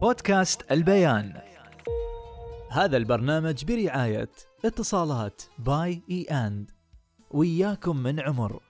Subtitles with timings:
[0.00, 1.40] بودكاست البيان.
[2.70, 4.30] هذا البرنامج برعاية
[4.64, 6.70] اتصالات باي إي آند.
[7.30, 8.62] وياكم من عمر.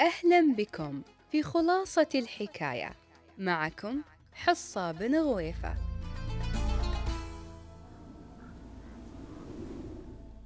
[0.00, 2.92] أهلا بكم في خلاصة الحكاية.
[3.38, 4.02] معكم
[4.32, 5.74] حصة بن غويفة.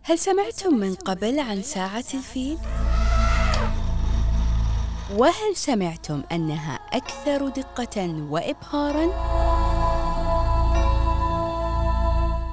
[0.03, 2.59] هل سمعتم من قبل عن ساعة الفيل؟
[5.15, 9.07] وهل سمعتم أنها أكثر دقة وإبهارا؟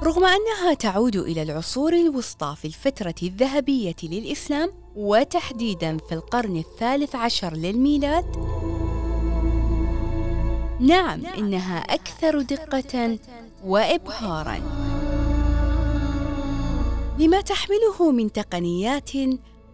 [0.02, 7.54] رغم أنها تعود إلى العصور الوسطى في الفترة الذهبية للإسلام وتحديدا في القرن الثالث عشر
[7.54, 8.36] للميلاد
[10.80, 13.18] نعم إنها أكثر دقة
[13.64, 14.60] وإبهارا
[17.18, 19.10] لما تحمله من تقنيات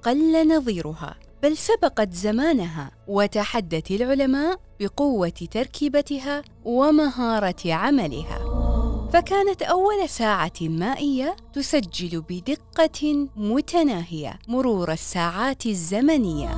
[0.03, 8.61] قل نظيرها بل سبقت زمانها وتحدت العلماء بقوة تركيبتها ومهارة عملها.
[9.13, 16.51] فكانت أول ساعة مائية تسجل بدقة متناهية مرور الساعات الزمنية.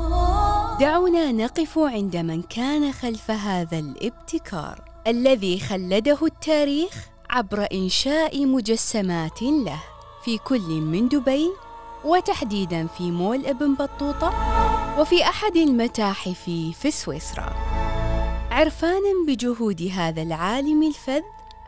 [0.81, 9.83] دعونا نقف عند من كان خلف هذا الابتكار الذي خلده التاريخ عبر إنشاء مجسمات له.
[10.25, 11.51] في كل من دبي
[12.05, 14.33] وتحديدا في مول ابن بطوطة
[15.01, 16.41] وفي أحد المتاحف
[16.81, 17.53] في سويسرا.
[18.51, 21.23] عرفانا بجهود هذا العالم الفذ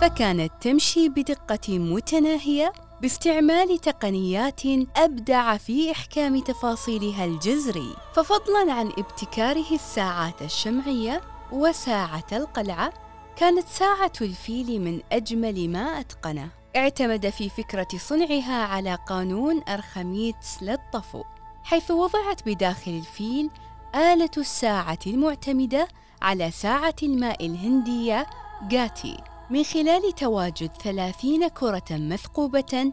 [0.00, 4.60] فكانت تمشي بدقة متناهية باستعمال تقنيات
[4.96, 11.20] أبدع في إحكام تفاصيلها الجذري ففضلا عن ابتكاره الساعات الشمعية
[11.52, 13.09] وساعة القلعة
[13.40, 16.48] كانت ساعة الفيل من أجمل ما أتقنه.
[16.76, 21.22] اعتمد في فكرة صنعها على قانون أرخميدس للطفو
[21.62, 23.50] حيث وضعت بداخل الفيل
[23.94, 25.88] آلة الساعة المعتمدة
[26.22, 28.26] على ساعة الماء الهندية
[28.68, 29.16] جاتي.
[29.50, 32.92] من خلال تواجد ثلاثين كرة مثقوبة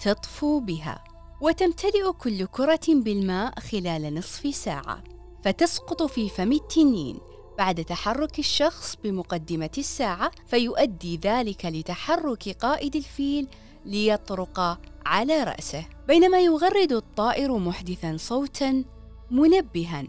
[0.00, 1.04] تطفو بها
[1.40, 5.02] وتمتلئ كل كرة بالماء خلال نصف ساعة
[5.44, 7.35] فتسقط في فم التنين.
[7.58, 13.48] بعد تحرك الشخص بمقدمة الساعة فيؤدي ذلك لتحرك قائد الفيل
[13.84, 15.84] ليطرق على رأسه.
[16.08, 18.84] بينما يغرد الطائر محدثا صوتا
[19.30, 20.04] منبها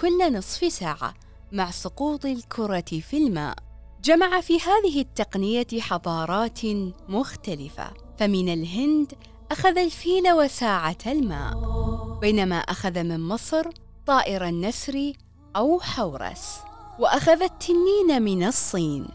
[0.00, 1.14] كل نصف ساعة
[1.52, 3.56] مع سقوط الكرة في الماء.
[4.04, 6.60] جمع في هذه التقنية حضارات
[7.08, 9.12] مختلفة فمن الهند
[9.50, 11.54] أخذ الفيل وساعة الماء.
[12.20, 13.70] بينما أخذ من مصر
[14.06, 15.12] طائر النسر
[15.56, 16.58] أو حورس.
[16.98, 19.06] وأخذ التنين من الصين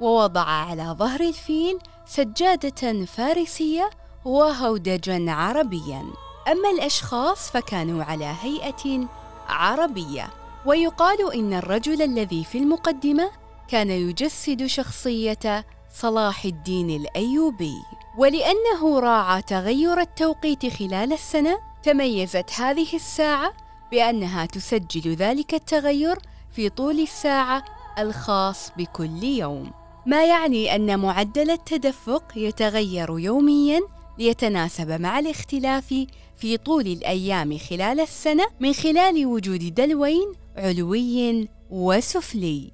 [0.00, 3.90] ووضع على ظهر الفيل سجادة فارسية
[4.24, 6.04] وهودجا عربيا.
[6.48, 9.08] أما الأشخاص فكانوا على هيئة
[9.48, 10.28] عربية
[10.66, 13.30] ويقال إن الرجل الذي في المقدمة
[13.68, 17.76] كان يجسد شخصية صلاح الدين الأيوبي.
[18.18, 23.52] ولأنه راعى تغير التوقيت خلال السنة تميزت هذه الساعة
[23.90, 26.18] بأنها تسجل ذلك التغير
[26.52, 27.64] في طول الساعة
[27.98, 29.70] الخاص بكل يوم.
[30.06, 33.80] ما يعني أن معدل التدفق يتغير يومياً
[34.18, 36.06] ليتناسب مع الاختلاف
[36.36, 42.70] في طول الأيام خلال السنة من خلال وجود دلوين علوي وسفلي.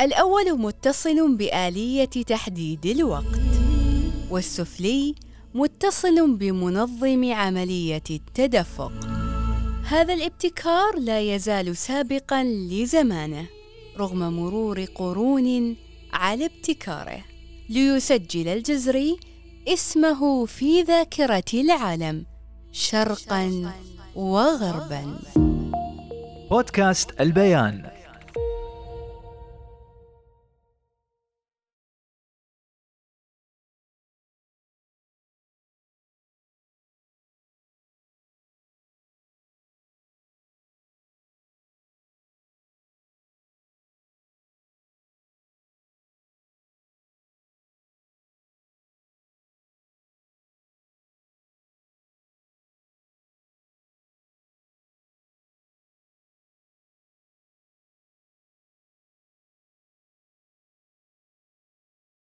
[0.00, 3.40] الأول متصل بآلية تحديد الوقت
[4.30, 5.14] والسفلي
[5.54, 9.15] متصل بمنظم عملية التدفق.
[9.88, 13.46] هذا الابتكار لا يزال سابقا لزمانه
[13.98, 15.76] رغم مرور قرون
[16.12, 17.24] على ابتكاره.
[17.68, 19.16] ليسجل الجزري
[19.68, 22.26] اسمه في ذاكرة العالم
[22.72, 23.72] شرقا
[24.14, 25.18] وغربا.
[26.50, 27.95] بودكاست البيان.